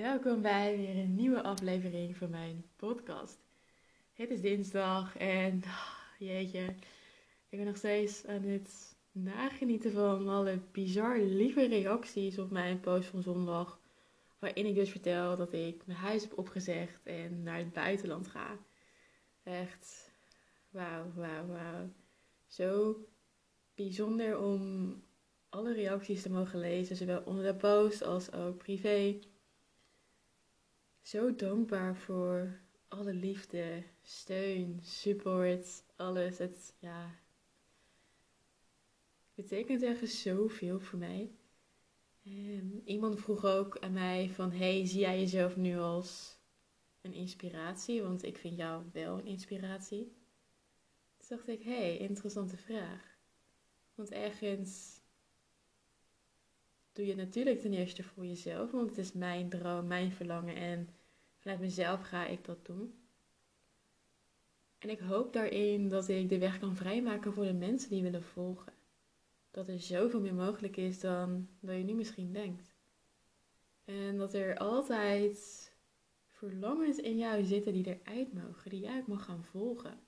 [0.00, 3.38] Welkom bij weer een nieuwe aflevering van mijn podcast.
[4.12, 5.88] Het is dinsdag en oh,
[6.18, 6.64] jeetje,
[7.48, 13.08] ik ben nog steeds aan het nagenieten van alle bizar lieve reacties op mijn post
[13.08, 13.80] van zondag.
[14.38, 18.58] Waarin ik dus vertel dat ik mijn huis heb opgezegd en naar het buitenland ga.
[19.42, 20.12] Echt,
[20.70, 21.92] wauw, wauw, wauw.
[22.46, 22.96] Zo
[23.74, 24.94] bijzonder om
[25.48, 29.18] alle reacties te mogen lezen, zowel onder de post als ook privé.
[31.02, 36.38] Zo dankbaar voor alle liefde, steun, support, alles.
[36.38, 37.18] Het ja,
[39.34, 41.30] betekent echt zoveel voor mij.
[42.24, 46.38] En iemand vroeg ook aan mij van, hey, zie jij jezelf nu als
[47.00, 48.02] een inspiratie?
[48.02, 50.04] Want ik vind jou wel een inspiratie.
[51.16, 53.18] Toen dacht ik, hey, interessante vraag.
[53.94, 54.99] Want ergens
[56.92, 60.88] doe je natuurlijk ten eerste voor jezelf, want het is mijn droom, mijn verlangen en
[61.38, 62.94] vanuit mezelf ga ik dat doen.
[64.78, 68.22] En ik hoop daarin dat ik de weg kan vrijmaken voor de mensen die willen
[68.22, 68.72] volgen.
[69.50, 72.74] Dat er zoveel meer mogelijk is dan dat je nu misschien denkt.
[73.84, 75.72] En dat er altijd
[76.26, 80.00] verlangens in jou zitten die eruit mogen, die jij ook mag gaan volgen.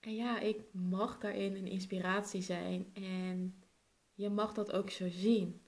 [0.00, 3.59] En ja, ik mag daarin een inspiratie zijn en
[4.20, 5.60] je mag dat ook zo zien.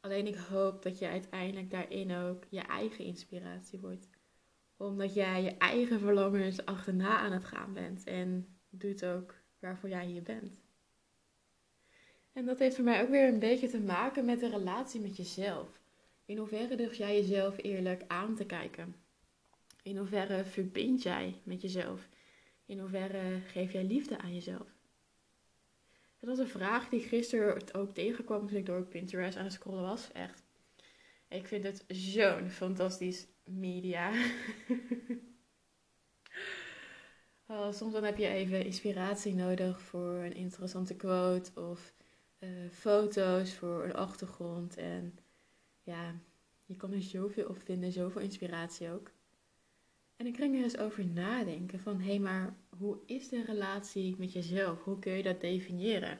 [0.00, 4.08] Alleen ik hoop dat je uiteindelijk daarin ook je eigen inspiratie wordt.
[4.76, 10.06] Omdat jij je eigen verlangens achterna aan het gaan bent en doet ook waarvoor jij
[10.06, 10.60] hier bent.
[12.32, 15.16] En dat heeft voor mij ook weer een beetje te maken met de relatie met
[15.16, 15.80] jezelf.
[16.24, 18.94] In hoeverre durf jij jezelf eerlijk aan te kijken?
[19.82, 22.08] In hoeverre verbind jij met jezelf?
[22.66, 24.75] In hoeverre geef jij liefde aan jezelf?
[26.26, 29.82] Dat was een vraag die gisteren ook tegenkwam toen ik door Pinterest aan het scrollen
[29.82, 30.12] was.
[30.12, 30.42] Echt.
[31.28, 34.10] Ik vind het zo'n fantastisch media.
[37.46, 41.94] oh, soms dan heb je even inspiratie nodig voor een interessante quote of
[42.38, 44.76] uh, foto's voor een achtergrond.
[44.76, 45.18] En
[45.82, 46.14] ja,
[46.64, 49.10] je kan er zoveel op vinden, zoveel inspiratie ook.
[50.16, 54.14] En ik ging er eens over nadenken van, hé, hey, maar hoe is de relatie
[54.18, 54.82] met jezelf?
[54.82, 56.18] Hoe kun je dat definiëren?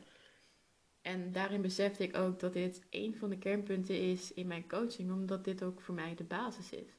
[1.02, 5.12] En daarin besefte ik ook dat dit een van de kernpunten is in mijn coaching,
[5.12, 6.90] omdat dit ook voor mij de basis is.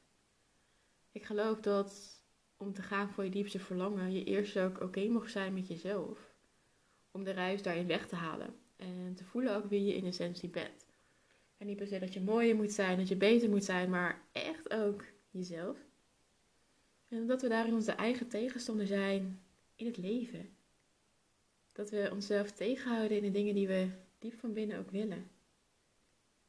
[1.12, 2.22] Ik geloof dat
[2.56, 5.68] om te gaan voor je diepste verlangen, je eerst ook oké okay mag zijn met
[5.68, 6.34] jezelf.
[7.10, 8.54] Om de ruis daarin weg te halen.
[8.76, 10.86] En te voelen ook wie je in essentie bent.
[11.56, 14.22] En niet per se dat je mooier moet zijn, dat je beter moet zijn, maar
[14.32, 15.76] echt ook jezelf.
[17.08, 19.42] En dat we daarin onze eigen tegenstander zijn
[19.78, 20.56] in het leven.
[21.72, 25.30] Dat we onszelf tegenhouden in de dingen die we diep van binnen ook willen.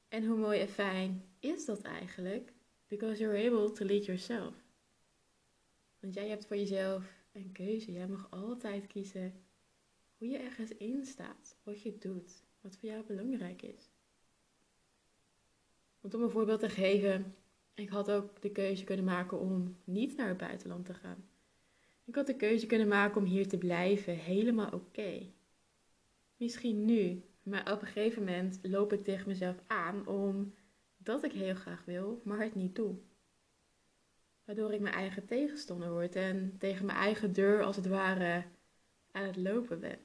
[0.08, 2.54] En hoe mooi en fijn is dat eigenlijk?
[2.88, 4.54] Because you're able to lead yourself.
[6.00, 7.92] Want jij hebt voor jezelf een keuze.
[7.92, 9.34] Jij mag altijd kiezen
[10.18, 13.90] hoe je ergens in staat, wat je doet, wat voor jou belangrijk is.
[16.02, 17.36] Want om een voorbeeld te geven,
[17.74, 21.29] ik had ook de keuze kunnen maken om niet naar het buitenland te gaan.
[22.10, 25.32] Ik had de keuze kunnen maken om hier te blijven, helemaal oké.
[26.38, 31.56] Misschien nu, maar op een gegeven moment loop ik tegen mezelf aan omdat ik heel
[31.56, 32.96] graag wil, maar het niet doe.
[34.46, 38.44] Waardoor ik mijn eigen tegenstander word en tegen mijn eigen deur als het ware
[39.12, 40.00] aan het lopen ben.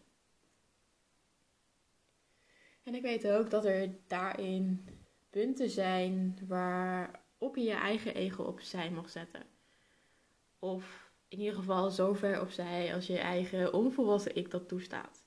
[2.83, 4.89] En ik weet ook dat er daarin
[5.31, 9.43] punten zijn waarop je je eigen ego opzij mag zetten.
[10.59, 15.25] Of in ieder geval zo ver opzij als je eigen onvolwassen ik dat toestaat.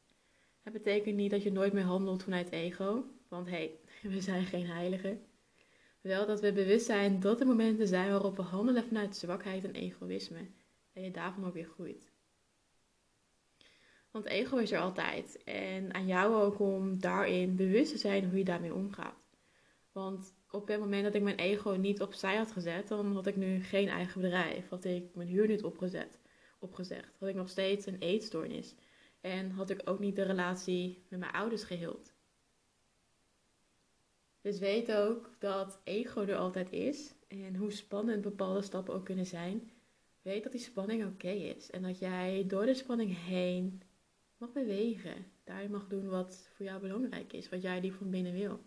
[0.64, 3.80] Het betekent niet dat je nooit meer handelt vanuit ego, want hé, hey,
[4.14, 5.22] we zijn geen heiligen.
[6.02, 9.74] Wel dat we bewust zijn dat er momenten zijn waarop we handelen vanuit zwakheid en
[9.74, 10.48] egoïsme.
[10.94, 12.12] En je daarvan ook weer groeit.
[14.12, 15.44] Want ego is er altijd.
[15.44, 19.28] En aan jou ook om daarin bewust te zijn hoe je daarmee omgaat.
[19.92, 23.36] Want op het moment dat ik mijn ego niet opzij had gezet, dan had ik
[23.36, 24.70] nu geen eigen bedrijf.
[24.70, 26.20] Had ik mijn huur niet opgezet,
[26.60, 27.16] opgezegd.
[27.20, 28.76] Had ik nog steeds een eetstoornis.
[29.22, 32.14] En had ik ook niet de relatie met mijn ouders geheeld.
[34.42, 37.14] Dus weet ook dat ego er altijd is.
[37.28, 39.72] En hoe spannend bepaalde stappen ook kunnen zijn.
[40.22, 41.70] Weet dat die spanning oké is.
[41.70, 43.82] En dat jij door de spanning heen
[44.38, 45.26] mag bewegen.
[45.44, 47.50] Daarin mag doen wat voor jou belangrijk is.
[47.50, 48.60] Wat jij die van binnen wil.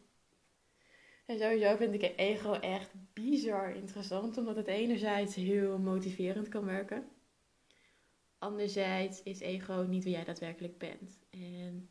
[1.31, 7.05] En sowieso vind ik ego echt bizar interessant, omdat het enerzijds heel motiverend kan werken.
[8.39, 11.19] Anderzijds is ego niet wie jij daadwerkelijk bent.
[11.31, 11.89] En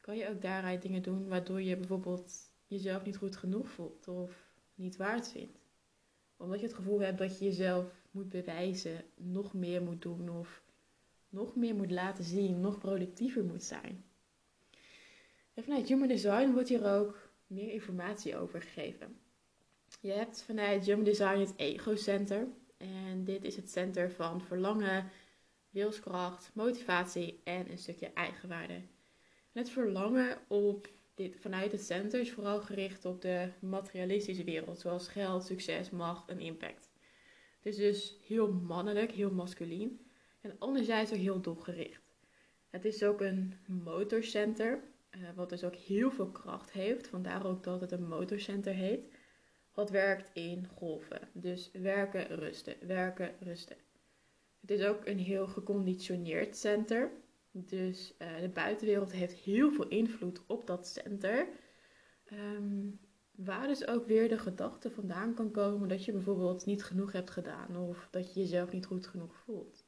[0.00, 2.32] kan je ook daaruit dingen doen waardoor je bijvoorbeeld
[2.66, 4.08] jezelf niet goed genoeg voelt.
[4.08, 5.58] Of niet waard vindt.
[6.36, 10.62] Omdat je het gevoel hebt dat je jezelf moet bewijzen, nog meer moet doen of
[11.28, 14.04] nog meer moet laten zien, nog productiever moet zijn.
[15.54, 19.18] En vanuit Human Design wordt hier ook meer informatie over gegeven.
[20.00, 22.46] Je hebt vanuit Human Design het Ego Center.
[22.76, 25.10] En dit is het center van verlangen,
[25.70, 28.74] wilskracht, motivatie en een stukje eigenwaarde.
[29.52, 34.78] En het verlangen op dit, vanuit het center is vooral gericht op de materialistische wereld,
[34.78, 36.90] zoals geld, succes, macht en impact.
[37.56, 40.06] Het is dus heel mannelijk, heel masculien
[40.40, 42.16] en anderzijds ook heel doelgericht.
[42.70, 44.82] Het is ook een motorcenter,
[45.20, 49.08] uh, wat dus ook heel veel kracht heeft, vandaar ook dat het een motorcenter heet.
[49.74, 51.28] Wat werkt in golven.
[51.32, 53.76] Dus werken, rusten, werken, rusten.
[54.60, 57.10] Het is ook een heel geconditioneerd center.
[57.50, 61.48] Dus uh, de buitenwereld heeft heel veel invloed op dat center.
[62.32, 63.00] Um,
[63.30, 67.30] waar dus ook weer de gedachte vandaan kan komen dat je bijvoorbeeld niet genoeg hebt
[67.30, 69.87] gedaan of dat je jezelf niet goed genoeg voelt.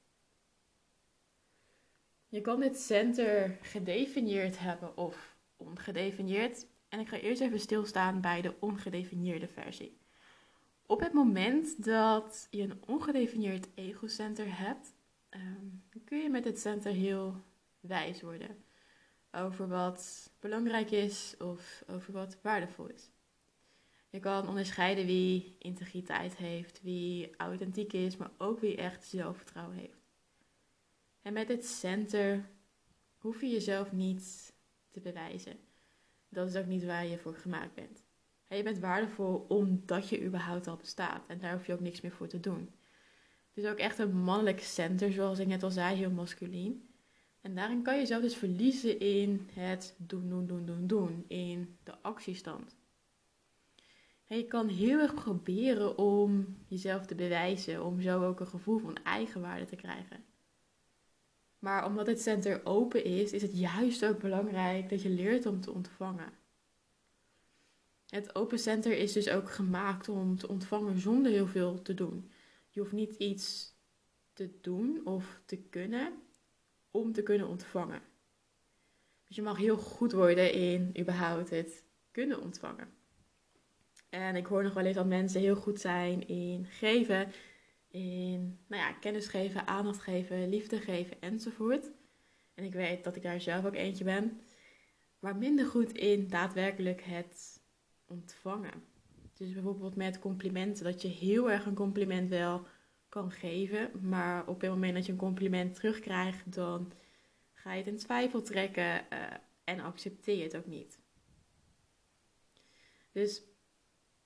[2.31, 6.67] Je kan dit center gedefinieerd hebben of ongedefinieerd.
[6.89, 9.99] En ik ga eerst even stilstaan bij de ongedefinieerde versie.
[10.87, 14.95] Op het moment dat je een ongedefinieerd egocenter hebt,
[15.31, 17.35] um, kun je met dit center heel
[17.81, 18.65] wijs worden
[19.33, 23.11] over wat belangrijk is of over wat waardevol is.
[24.11, 30.00] Je kan onderscheiden wie integriteit heeft, wie authentiek is, maar ook wie echt zelfvertrouwen heeft.
[31.23, 32.49] En met dit center
[33.19, 34.55] hoef je jezelf niet
[34.91, 35.57] te bewijzen.
[36.29, 38.05] Dat is ook niet waar je voor gemaakt bent.
[38.49, 41.27] je bent waardevol omdat je überhaupt al bestaat.
[41.27, 42.71] En daar hoef je ook niks meer voor te doen.
[43.55, 46.89] Het is ook echt een mannelijk center, zoals ik net al zei, heel masculien.
[47.41, 51.25] En daarin kan je jezelf dus verliezen in het doen, doen, doen, doen, doen.
[51.29, 52.77] In de actiestand.
[54.27, 57.85] En je kan heel erg proberen om jezelf te bewijzen.
[57.85, 60.25] Om zo ook een gevoel van eigenwaarde te krijgen.
[61.61, 65.61] Maar omdat het center open is, is het juist ook belangrijk dat je leert om
[65.61, 66.33] te ontvangen.
[68.09, 72.31] Het open center is dus ook gemaakt om te ontvangen zonder heel veel te doen.
[72.71, 73.75] Je hoeft niet iets
[74.33, 76.13] te doen of te kunnen
[76.91, 78.03] om te kunnen ontvangen.
[79.27, 82.89] Dus je mag heel goed worden in überhaupt het kunnen ontvangen.
[84.09, 87.33] En ik hoor nog wel eens dat mensen heel goed zijn in geven
[87.91, 91.91] in nou ja, kennis geven, aandacht geven, liefde geven enzovoort.
[92.55, 94.41] En ik weet dat ik daar zelf ook eentje ben.
[95.19, 97.63] Maar minder goed in daadwerkelijk het
[98.07, 98.85] ontvangen.
[99.35, 102.67] Dus bijvoorbeeld met complimenten, dat je heel erg een compliment wel
[103.09, 104.09] kan geven.
[104.09, 106.93] Maar op het moment dat je een compliment terugkrijgt, dan
[107.53, 109.23] ga je het in twijfel trekken uh,
[109.65, 111.01] en accepteer je het ook niet.
[113.13, 113.43] Dus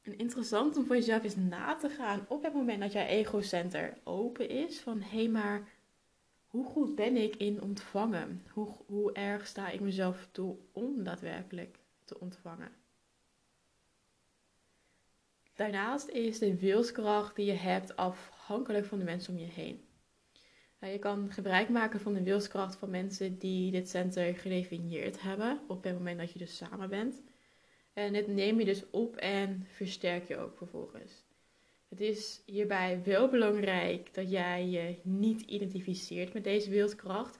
[0.04, 3.98] en interessant om voor jezelf eens na te gaan op het moment dat jouw ego-center
[4.02, 4.80] open is.
[4.80, 5.68] Van hé, hey, maar
[6.46, 8.42] hoe goed ben ik in ontvangen?
[8.52, 12.72] Hoe, hoe erg sta ik mezelf toe om daadwerkelijk te ontvangen?
[15.54, 19.84] Daarnaast is de wilskracht die je hebt afhankelijk van de mensen om je heen.
[20.80, 25.60] Nou, je kan gebruik maken van de wilskracht van mensen die dit center gedefinieerd hebben
[25.68, 27.22] op het moment dat je dus samen bent.
[27.94, 31.24] En dit neem je dus op en versterk je ook vervolgens.
[31.88, 37.38] Het is hierbij wel belangrijk dat jij je niet identificeert met deze wildkracht,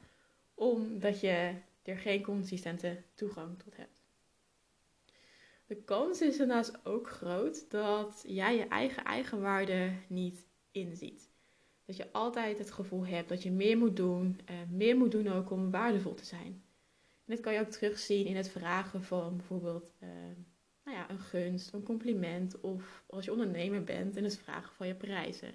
[0.54, 4.02] omdat je er geen consistente toegang tot hebt.
[5.66, 11.30] De kans is daarnaast ook groot dat jij je eigen eigenwaarde niet inziet.
[11.84, 15.50] Dat je altijd het gevoel hebt dat je meer moet doen, meer moet doen ook
[15.50, 16.63] om waardevol te zijn.
[17.24, 20.08] Dit kan je ook terugzien in het vragen van bijvoorbeeld uh,
[20.84, 24.86] nou ja, een gunst, een compliment of als je ondernemer bent en het vragen van
[24.86, 25.54] je prijzen.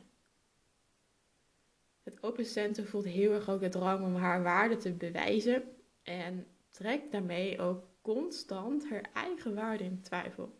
[2.04, 5.64] Het open center voelt heel erg ook de drang om haar waarde te bewijzen
[6.04, 10.58] en trekt daarmee ook constant haar eigen waarde in twijfel.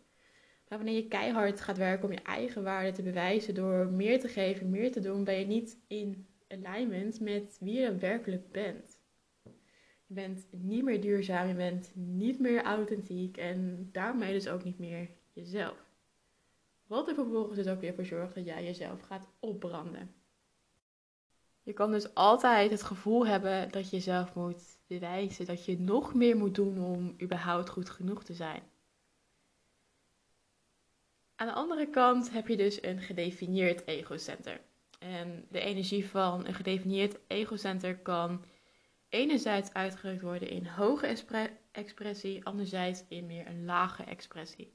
[0.68, 4.28] Maar wanneer je keihard gaat werken om je eigen waarde te bewijzen door meer te
[4.28, 8.99] geven, meer te doen, ben je niet in alignment met wie je werkelijk bent.
[10.10, 14.78] Je bent niet meer duurzaam, je bent niet meer authentiek en daarmee dus ook niet
[14.78, 15.84] meer jezelf.
[16.86, 20.14] Wat er vervolgens dus ook weer voor zorgt dat jij jezelf gaat opbranden.
[21.62, 26.14] Je kan dus altijd het gevoel hebben dat je jezelf moet bewijzen, dat je nog
[26.14, 28.62] meer moet doen om überhaupt goed genoeg te zijn.
[31.34, 34.60] Aan de andere kant heb je dus een gedefinieerd egocenter.
[34.98, 38.44] En de energie van een gedefinieerd egocenter kan
[39.10, 41.16] enerzijds uitgedrukt worden in hoge
[41.72, 44.72] expressie, anderzijds in meer een lage expressie.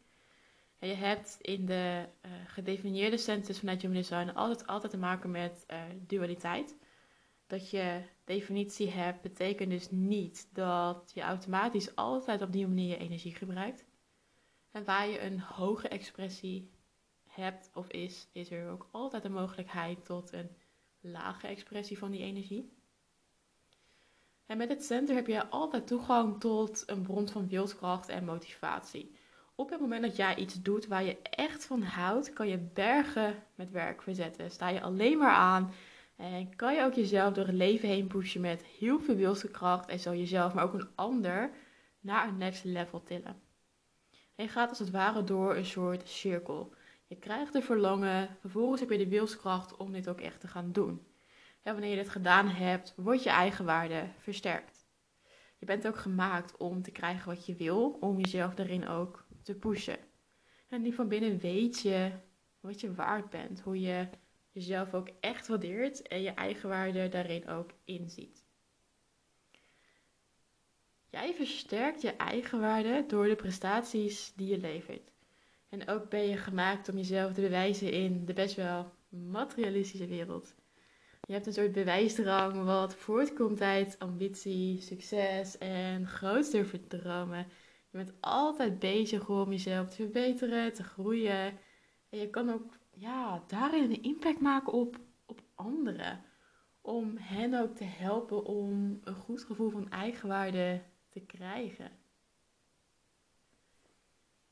[0.79, 5.31] En je hebt in de uh, gedefinieerde centers vanuit Human Design altijd, altijd te maken
[5.31, 6.77] met uh, dualiteit.
[7.47, 12.97] Dat je definitie hebt, betekent dus niet dat je automatisch altijd op die manier je
[12.97, 13.85] energie gebruikt.
[14.71, 16.71] En waar je een hoge expressie
[17.25, 20.49] hebt of is, is er ook altijd een mogelijkheid tot een
[20.99, 22.74] lage expressie van die energie.
[24.45, 29.15] En met het center heb je altijd toegang tot een bron van wilskracht en motivatie.
[29.55, 33.43] Op het moment dat jij iets doet waar je echt van houdt, kan je bergen
[33.55, 34.51] met werk verzetten.
[34.51, 35.71] Sta je alleen maar aan
[36.15, 39.99] en kan je ook jezelf door het leven heen pushen met heel veel wilskracht en
[39.99, 41.49] zo jezelf, maar ook een ander,
[41.99, 43.41] naar een next level tillen.
[44.35, 46.73] En je gaat als het ware door een soort cirkel.
[47.07, 50.71] Je krijgt de verlangen, vervolgens heb je de wilskracht om dit ook echt te gaan
[50.71, 51.05] doen.
[51.65, 54.87] En wanneer je dit gedaan hebt, wordt je eigenwaarde versterkt.
[55.57, 59.55] Je bent ook gemaakt om te krijgen wat je wil, om jezelf daarin ook te
[59.55, 59.97] pushen.
[60.67, 62.11] En die van binnen weet je
[62.59, 64.07] wat je waard bent, hoe je
[64.51, 68.43] jezelf ook echt waardeert en je eigenwaarde daarin ook inziet.
[71.09, 75.11] Jij versterkt je eigenwaarde door de prestaties die je levert.
[75.69, 80.55] En ook ben je gemaakt om jezelf te bewijzen in de best wel materialistische wereld.
[81.25, 87.47] Je hebt een soort bewijsdrang wat voortkomt uit ambitie, succes en groot durven dromen.
[87.91, 91.57] Je bent altijd bezig om jezelf te verbeteren, te groeien.
[92.09, 96.23] En je kan ook ja, daarin een impact maken op, op anderen.
[96.81, 101.91] Om hen ook te helpen om een goed gevoel van eigenwaarde te krijgen.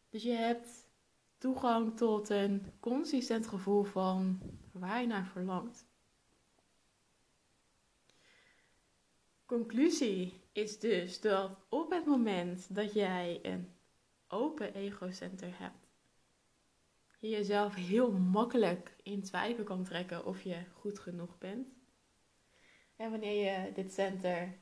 [0.09, 0.89] Dus je hebt
[1.37, 4.39] toegang tot een consistent gevoel van
[4.71, 5.91] waar je naar verlangt.
[9.53, 13.69] Conclusie is dus dat op het moment dat jij een
[14.27, 15.87] open egocenter hebt,
[17.19, 21.67] je jezelf heel makkelijk in twijfel kan trekken of je goed genoeg bent.
[22.95, 24.57] En wanneer je dit center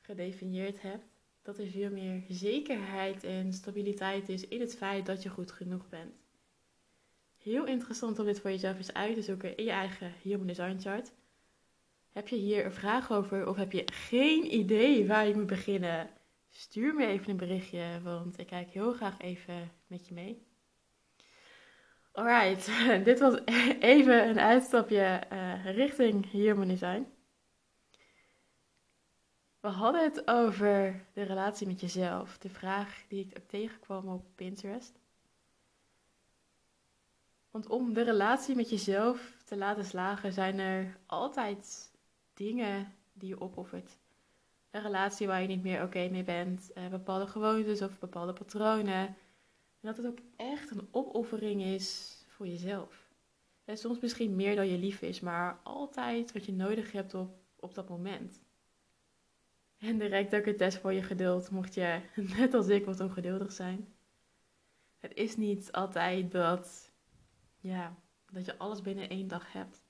[0.00, 1.04] gedefinieerd hebt,
[1.42, 5.88] dat er veel meer zekerheid en stabiliteit is in het feit dat je goed genoeg
[5.88, 6.14] bent.
[7.38, 10.78] Heel interessant om dit voor jezelf eens uit te zoeken in je eigen Human Design
[10.78, 11.12] Chart.
[12.12, 16.10] Heb je hier een vraag over of heb je geen idee waar je moet beginnen?
[16.50, 20.46] Stuur me even een berichtje, want ik kijk heel graag even met je mee.
[22.12, 22.70] Alright,
[23.04, 23.40] dit was
[23.94, 27.06] even een uitstapje uh, richting Human Design.
[29.60, 32.38] We hadden het over de relatie met jezelf.
[32.38, 34.98] De vraag die ik ook tegenkwam op Pinterest.
[37.50, 41.90] Want om de relatie met jezelf te laten slagen, zijn er altijd
[42.40, 43.98] dingen die je opoffert.
[44.70, 49.06] Een relatie waar je niet meer oké mee bent, eh, bepaalde gewoontes of bepaalde patronen.
[49.06, 49.16] En
[49.80, 53.08] dat het ook echt een opoffering is voor jezelf.
[53.64, 57.30] En soms misschien meer dan je lief is, maar altijd wat je nodig hebt op,
[57.56, 58.40] op dat moment.
[59.78, 62.00] En direct ook een test voor je geduld, mocht je
[62.36, 63.94] net als ik wat ongeduldig zijn.
[64.98, 66.92] Het is niet altijd dat,
[67.60, 67.96] ja,
[68.30, 69.89] dat je alles binnen één dag hebt.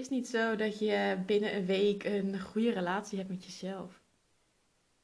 [0.00, 4.02] Is niet zo dat je binnen een week een goede relatie hebt met jezelf.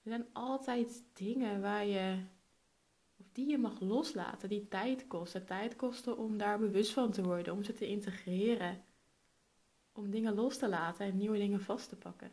[0.02, 2.22] Er zijn altijd dingen waar je,
[3.16, 5.46] of die je mag loslaten, die tijd kosten.
[5.46, 8.84] Tijd kosten om daar bewust van te worden, om ze te integreren.
[9.92, 12.30] Om dingen los te laten en nieuwe dingen vast te pakken.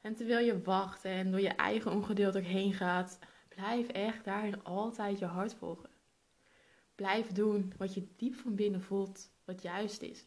[0.00, 3.18] En terwijl je wacht en door je eigen ongeduld ook heen gaat,
[3.48, 5.90] blijf echt daarin altijd je hart volgen.
[6.94, 10.26] Blijf doen wat je diep van binnen voelt, wat juist is.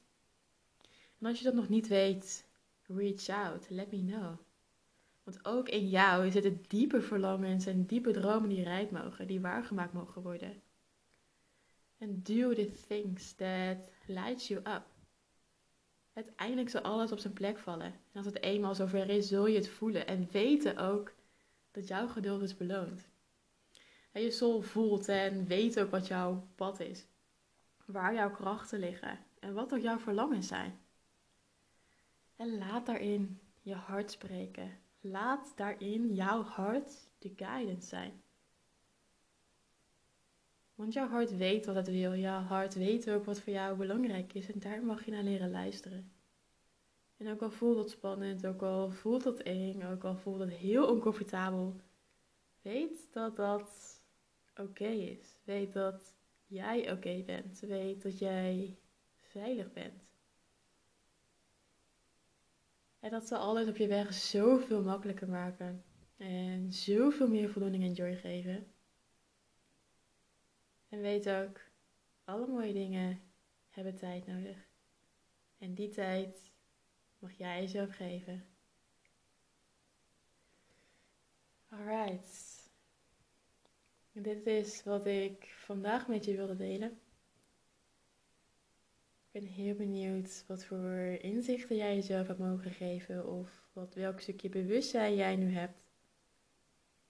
[1.19, 2.48] En als je dat nog niet weet,
[2.88, 4.38] reach out, let me know.
[5.24, 9.93] Want ook in jou zitten diepe verlangens en diepe dromen die rijp mogen, die waargemaakt
[9.93, 10.62] mogen worden.
[12.00, 14.84] And do the things that light you up.
[16.13, 17.86] Uiteindelijk zal alles op zijn plek vallen.
[17.86, 20.07] En als het eenmaal zover is, zul je het voelen.
[20.07, 21.13] En weten ook
[21.72, 23.07] dat jouw geduld is beloond.
[24.15, 27.05] En je soul voelt en weet ook wat jouw pad is.
[27.86, 29.19] Waar jouw krachten liggen.
[29.39, 30.79] En wat ook jouw verlangens zijn.
[32.36, 34.72] En laat daarin je hart spreken.
[35.00, 38.22] Laat daarin jouw hart de guidance zijn.
[40.75, 42.15] Want jouw hart weet wat het wil.
[42.15, 44.51] Jouw hart weet ook wat voor jou belangrijk is.
[44.51, 46.12] En daar mag je naar leren luisteren.
[47.17, 50.53] En ook al voelt het spannend, ook al voelt het eng, ook al voelt het
[50.53, 51.75] heel oncomfortabel.
[52.62, 53.94] Weet dat dat
[54.55, 55.39] oké is.
[55.43, 56.15] Weet dat
[56.47, 57.59] jij oké bent.
[57.59, 58.77] Weet dat jij
[59.15, 60.03] veilig bent.
[63.00, 65.83] En dat zal alles op je weg zoveel makkelijker maken.
[66.17, 68.74] En zoveel meer voldoening en joy geven.
[70.89, 71.62] En weet ook,
[72.24, 73.21] alle mooie dingen
[73.69, 74.57] hebben tijd nodig.
[75.57, 76.51] En die tijd
[77.19, 78.45] mag jij jezelf geven.
[81.69, 82.54] Alright.
[84.17, 86.89] Dit is wat ik vandaag met je wilde delen.
[89.31, 94.19] Ik ben heel benieuwd wat voor inzichten jij jezelf hebt mogen geven of wat, welk
[94.19, 95.77] stukje bewustzijn jij nu hebt.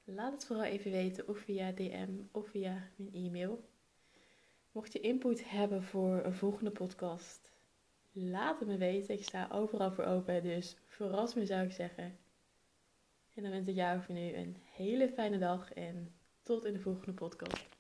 [0.04, 3.70] Laat het vooral even weten of via DM of via mijn e-mail.
[4.72, 7.52] Mocht je input hebben voor een volgende podcast,
[8.12, 9.16] laat het me weten.
[9.16, 12.18] Ik sta overal voor open, dus verras me zou ik zeggen.
[13.34, 16.15] En dan wens ik jou voor nu een hele fijne dag en
[16.46, 17.75] tot in de volgende podcast.